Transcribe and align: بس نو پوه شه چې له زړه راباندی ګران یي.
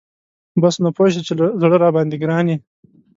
بس 0.61 0.75
نو 0.83 0.89
پوه 0.97 1.07
شه 1.13 1.21
چې 1.27 1.33
له 1.39 1.45
زړه 1.61 1.75
راباندی 1.83 2.17
ګران 2.23 2.45
یي. 2.51 2.57